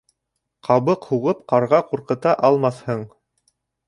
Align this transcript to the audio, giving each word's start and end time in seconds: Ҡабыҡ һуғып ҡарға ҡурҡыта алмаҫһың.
Ҡабыҡ 0.67 1.03
һуғып 1.09 1.43
ҡарға 1.53 1.81
ҡурҡыта 1.91 2.33
алмаҫһың. 2.49 3.05